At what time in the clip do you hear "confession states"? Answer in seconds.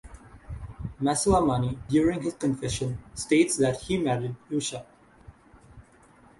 2.33-3.57